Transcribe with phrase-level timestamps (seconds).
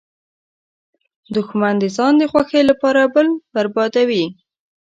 [1.35, 4.25] دښمن د ځان د خوښۍ لپاره بل بربادوي